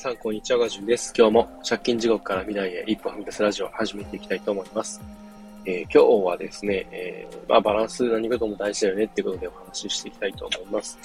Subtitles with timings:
[0.00, 1.12] さん、こんにちは、ガジュンです。
[1.14, 4.98] 今日も借金地獄から未来へ一歩踏み出すラジオを始めていきたいと思います。
[5.66, 10.98] えー、今日はですね、えー、まあ、バランス何事も大事だよねっていうことでお話ししていきたいと思います。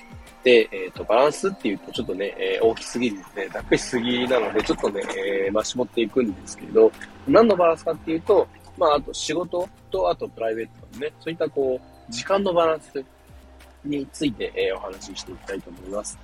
[0.46, 6.89] で、えっ、ー、と、バランスっていうとちょっとね、え大きすぎるですね、ざっくりしすぎなので、ちょっとね、えまあ、絞っていくんですけど、
[7.27, 13.04] 何のバランスかっていうと、まあ、あと仕事と、あとプライベートとかね、そういったこう、時間のバランス
[13.84, 16.18] について、えお話ししていきたいと思います。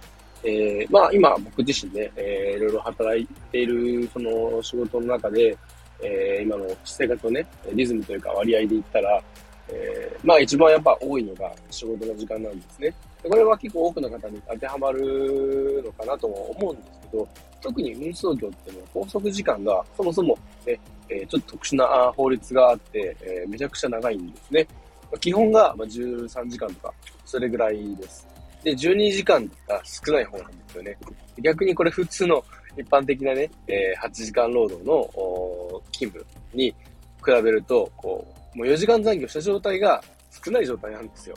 [0.44, 5.58] えー、まあ今僕自身ね、えー、いろいろ働いているその仕事の中で、
[6.02, 9.22] えー、今の生活のね、リズムというか割合で言ったら、
[9.70, 12.94] えー、まあ一番やっぱ多いのが仕事の時間なんですね。
[13.23, 17.27] これは結構多くの方に当てはまるのかなとも思うんですけど、
[17.62, 24.68] 特に運送業っていうのは拘束時間がそもそも、ね、え、ちょっと特殊な法律があって、え、めちゃくちゃ長いんですね。
[25.20, 26.94] 基本が13時間とか、
[27.26, 28.27] それぐらいです。
[28.64, 30.98] で、12時間が少ない方なんですよね。
[31.40, 32.44] 逆にこれ普通の
[32.77, 35.10] 一般的なね、えー、8時間労働の
[35.91, 36.70] 勤務に
[37.24, 40.04] 比べると、こう、もう4時間残業した状態が
[40.44, 41.35] 少ない状態なんですよ。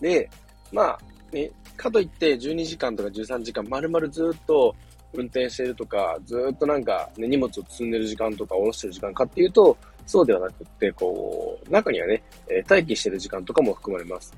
[0.00, 0.28] で、
[0.72, 0.98] まあ、
[1.32, 4.74] ね、かといって12時間とか13時間丸々ずっと
[5.12, 9.76] 運転してるとか、ずっとなんか、ね、荷物を積んでる時間とか下ろしてる時間かっていうと、
[10.06, 14.34] そうではなくって、こう、中にはね、え、待機してる時間とかも含まれます。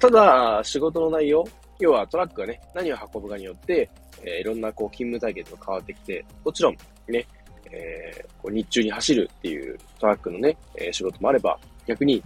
[0.00, 1.44] ただ、仕事の内容、
[1.78, 3.88] 要はトラックがね、何を運ぶかによって、
[4.22, 6.76] えー、いろんなこう勤務体系とか変わってきて、もちろん
[7.08, 7.26] ね、
[7.70, 12.22] えー、こう日中に走るっていうトラックのね、えー、仕事もあれば、逆に、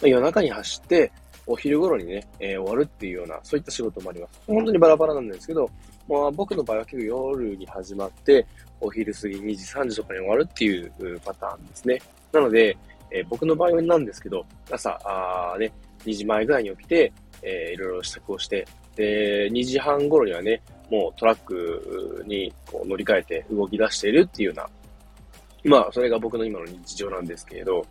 [0.00, 1.12] ま、夜中に走って、
[1.46, 4.40] お昼頃にね、えー、終わるっていうような、そういった仕事もあります。
[4.46, 5.68] 本当にバラバラなんですけど、
[6.08, 8.46] まあ、僕の場合は結構夜に始まって、
[8.80, 12.00] お昼過ぎ2時、3時とかに終わるっていうパターンですね。
[12.32, 12.76] なので、
[13.10, 15.70] えー、僕の場合なんですけど、朝、あね、
[16.04, 27.86] 2時前ぐらいに起きて、えー、いろいろ支度をして、で、2時半頃にはね、もうトラックにこう乗り換えて動き出しているっていうような、まあ、それが僕の今の日常なんですけれど、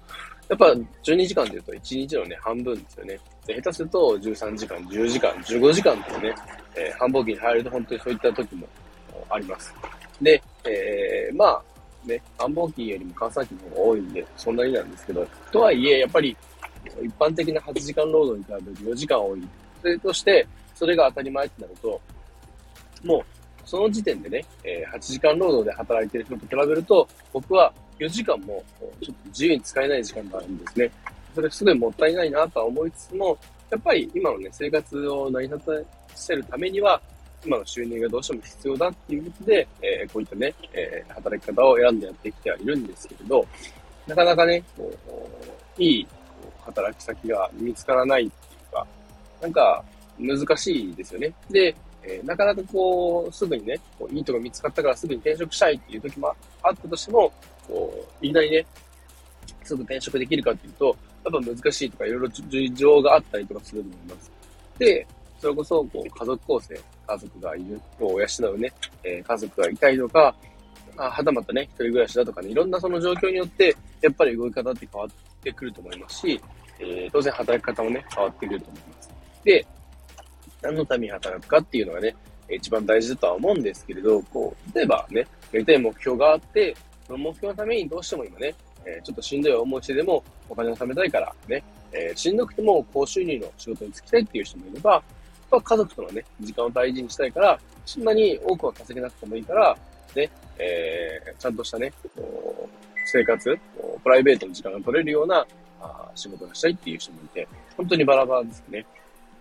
[0.50, 0.66] やっぱ
[1.04, 3.20] 12時間で言うと1日のね、半分ですよね。
[3.48, 6.36] で下手すると13時間、10時間、15時間とかね、
[6.76, 8.68] えー、繁忙期に入ると本当にそういった時も
[9.30, 9.74] あります。
[10.22, 11.64] で、えー、まあ、
[12.06, 16.36] ね、繁忙期よりも閑散期の方が多いんで、そんなになんですけど、とはいえ、やっぱり
[16.86, 19.48] 一般的な8時間労働に比べると4時間多い。
[19.82, 22.02] それとして、それが当たり前ってなると、
[23.04, 23.24] もう、
[23.66, 28.64] その時点でね、え8時間労働で働いてる人と比べると、僕は4時間も
[29.02, 30.92] ちょっと自由に使えない時間があるんですね。
[31.34, 33.38] それすごいもったいないなとは思いつつも、
[33.70, 35.72] やっぱり今のね、生活を成り立た
[36.16, 37.02] せるためには、
[37.46, 43.46] 今の収入がどうしても必要だっていうことで、えー、こういったね、えー、働き方を選んでやってきてはいるんですけれど、
[44.08, 44.92] なかなかね、こ
[45.78, 46.08] ういい
[46.66, 48.88] 働き先が見つからないっていうか、
[49.42, 49.84] なんか
[50.20, 51.34] 難しいですよね。
[51.50, 57.32] で、えー、なかなかこう、すぐにね、こういいとこ見つかったからすぐに転職したいっていう時もあったとしても、
[57.68, 58.66] こう、いきなりね、
[59.64, 64.32] すぐ転職できるかっていうと、やっぱ難しいとかいろいろ事情があったりとかすると思います。
[64.80, 65.08] で、
[65.40, 68.74] それこそ、こう、家族構成、家族がいる、こう、養うね、
[69.04, 70.36] えー、家族がいたりとか、
[70.98, 76.42] あはたまたね、一人暮らしだとかね、いろんなその状況によって、やっぱり動き方って変わっててくると思いますし、
[76.80, 79.10] えー、当然働き方もね、変わってくると思います。
[79.44, 79.66] で、
[80.62, 82.16] 何のために働くかっていうのがね、
[82.50, 86.76] 一番大事だとは思うんですけれど、こう、例えばね、やりたい目標があって、
[87.08, 95.04] その目標のためにどうしても今ね、えー、ちょっとしんどい思いしてでもお金を貯めたいからね、えー、しんどくても高収入の仕事に就きたいっていう人もいれば、
[95.52, 99.78] まあ、家族とのね、時間を大事にしたいから、そんなに多くは稼げなくてもいいから、
[100.16, 102.81] ね、えー、ちゃんとしたね、こう
[103.12, 103.60] 生活、
[104.04, 105.46] プライベートの時間が取れるような
[105.82, 108.86] あ仕事がしたいっていう人もいて、本当にバラバラですね。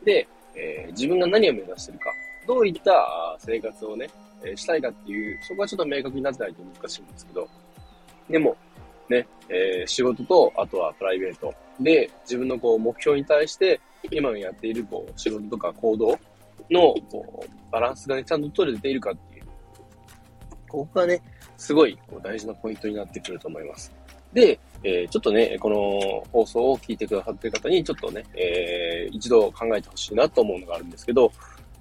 [0.04, 0.26] で、
[0.56, 2.12] えー、自分が何を目指してるか、
[2.46, 4.08] どういった生活をね、
[4.44, 7.48] え、したいかっていう、そこはちょっと明確になってないと難しいんですけど、
[8.28, 8.56] でも、
[9.08, 13.80] ね、えー、仕事と、あとはプライベートで、自分のこう目標に対して、
[14.10, 16.18] 今やっているこう仕事とか行動
[16.70, 19.16] のこうバランスがね、ちゃんと取れているかっ、
[20.70, 21.20] ここがね、
[21.56, 23.92] すごいこう大事なポイントになってくると思います。
[24.32, 31.32] で、えー、ちょっとね、この放送を聞いてくださってる方に、ちょっとね、えー、一度考えてほしいなと思うのがあるんですけど、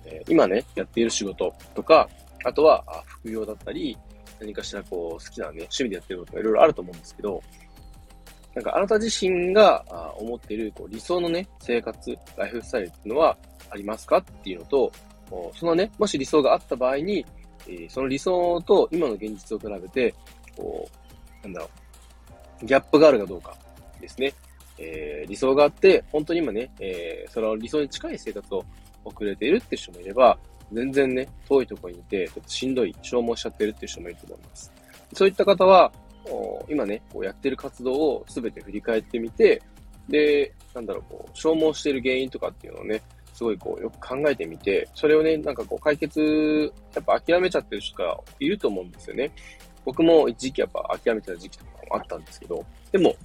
[0.06, 2.09] えー、今ね、やっている仕事とか、
[2.44, 3.97] あとは副業だったり、
[4.39, 7.42] 何かしらこう好きなね、趣味でやってることがいろいろあると思うんですけど、
[8.56, 9.85] なんかあなた自身が
[10.18, 13.38] 思っているこう理想のね、生活、ライフスタイルっていうのは
[13.69, 14.92] ありますかっていうのと、
[15.53, 17.25] そのね、もし理想があった場合に、
[17.67, 20.13] えその理想と今の現実を比べて、
[20.56, 20.89] こ
[21.41, 21.69] う、なんだろ
[22.61, 23.56] う、ギャップがあるかどうか
[24.00, 24.33] ですね。
[24.77, 28.63] えー、理想があって、本当に今ね、えー、その理想に近い生活を
[29.03, 30.38] 送れているって人もいれば、
[30.71, 34.71] 全然ね、遠いところにいて、ちょっとしんどい、消耗しちゃってるっていう人もいると思います。
[35.13, 35.91] そういった方は、
[36.69, 39.61] 今ね、こうやってる活動をすべて振り返ってみて、
[40.07, 43.01] で、なんだろう、こう、消耗してる原因とかっていうのをね、
[43.39, 49.31] すごいこう、よく考えてみて、それをね、なんかこう、解決、やっぱ諦めちゃってる人がいると思うんですよね。
[49.86, 53.15] 僕も一時期やっぱ諦めてた時期とかもあったんですけど、でも、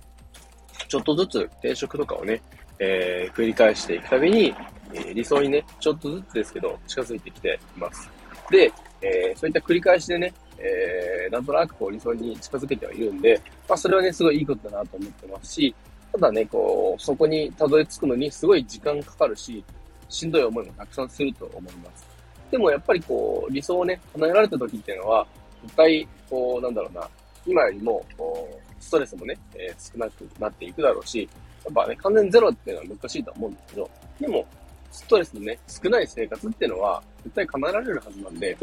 [0.87, 2.41] ちょっとずつ転職とかをね、
[2.79, 4.55] えー、繰り返していくたびに、
[4.93, 8.09] えー、理想にね、ちょっとずつですけど、近づいてきています。
[8.53, 8.73] で、
[9.03, 15.75] えー、そういった繰り返しでね、えー、なんとなくこう理想に近づけてはいるんで、まあそれはね、すごいいいことだなと思ってますし、
[16.13, 19.65] ただね、こう、そこにたどり着くのにすごい時間かかるし、
[20.09, 22.07] しんどい思いもたくさんすると思います。
[22.51, 25.27] でもやっぱりこう、理想をね、叶えられた時っていうのは、
[25.63, 27.09] 絶対、こう、なんだろうな、
[27.47, 31.29] 今よりも、こう、ストレスもね、えー、少なくなっていくだろうし、
[31.65, 33.91] やっぱね、完全ゼロっていうのは難しいと思うんですけど、
[34.21, 34.47] でも、
[34.91, 38.57] ストレスのね、少ない生活っていうのは、絶対叶えられるはずなんで、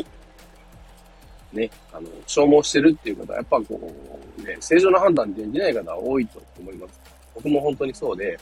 [1.52, 3.94] ね、あの、消耗してるっていう方は、やっぱこ
[4.40, 7.00] う、ね、正常な判断できない方は多いと思います。
[7.36, 8.40] 僕も本当にそうで、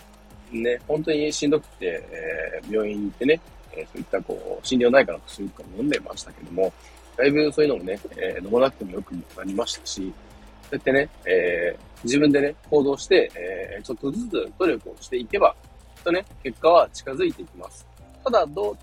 [0.52, 3.40] ね、本当にしんどくて、えー、病院に行ってね、
[3.74, 6.74] えー、そういったこう、診療内科の薬とか飲んでましたけども、
[7.18, 15.56] だいぶそういうのもね、えー、飲まなくてもよくなりましたし、そうやってね、えー、自分でね、行動して、えー、ちょっとずつ努力をしていけば、
[15.96, 17.86] きっとね、結果は近づいていきます。
[18.24, 18.78] ただ、どう、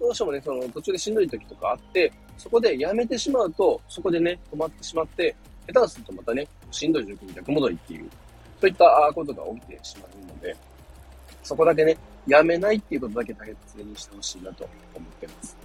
[0.00, 5.34] どうしてもね、その途中でしんどい時とかあって、そこでやめてしまうと、そこでね、止まってしまって、
[5.66, 8.10] 下手するとまたね、しんどい状況に逆戻りっていう、
[8.60, 10.56] そういったことが起きてしまうので、
[11.44, 11.96] そこだけね、
[12.26, 14.64] やめないっていうことだけ大切にしてほしいなと
[14.94, 15.56] 思ってます。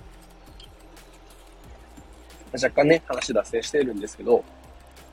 [2.53, 4.43] 若干ね、話脱線しているんですけど、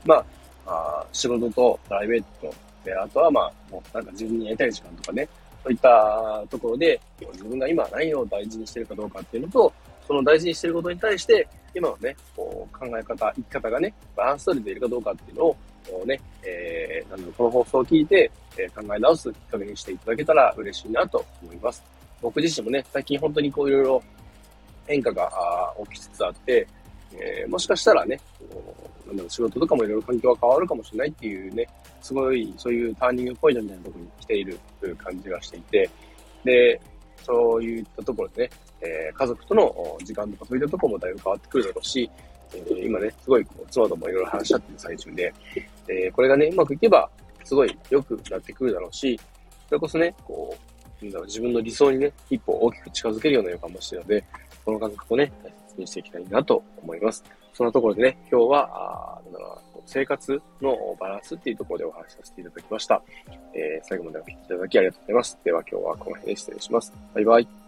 [0.05, 0.25] まあ、
[0.67, 2.53] あ仕事とプライベート
[2.83, 5.27] で、あとはまあ、もうなんか自分にやりたい時間とかね、
[5.63, 6.99] そういったところで、
[7.33, 9.73] 自分が今何を大事にしてるかどうかっていうのと、
[10.05, 15.57] その大事にしてることに対して、今のね、こう考え方、生き方がね、バランス取れているかどうかっていうのを、
[16.05, 18.31] ね、えー、なんだろ、この放送を聞いて、
[18.63, 21.83] え、考え直すきっかけにしていただけたら嬉しいなと思います。
[22.21, 24.03] 僕自身もね、最近本当にこういろいろ
[24.87, 25.31] 変化が
[25.91, 26.67] 起きつつあって、
[27.13, 28.19] えー、もしかしたらね、
[29.05, 31.67] なんだろう、仕事とかもいろいろ環境が変わるかもしれないっていうね、
[32.01, 34.59] すごい、そういうターニングポイントみたいなところに来ている
[34.97, 35.89] 感じがしていて、
[36.43, 36.81] で、
[37.23, 38.49] そういったところでね、
[38.81, 42.09] えー、家族との時間とかそういったところもだいぶ変わってくるだろうし、
[42.53, 45.33] えー、今ね、すごいこう妻ともいろいろ話し合ってる最中で、
[45.89, 47.09] えー、これがね、うまくいけば、
[47.47, 49.17] すごい良くなってくるだろうし、
[49.69, 50.53] それこそね、こ
[51.01, 54.23] う、なんだろう、自分の理想にね、一歩大きく近づけるような予感もしてるので、
[54.65, 57.23] この感覚をね、大切にしていきたいなと思います。
[57.53, 63.01] そんなところでね、今日は、あなんだろう生活のバランスっていうところでお話しさせていただきました。
[63.53, 65.39] えー、最後までお聞きいただきありがとうございます。
[65.43, 66.93] では今日はこの辺で失礼します。
[67.15, 67.66] バイバイ。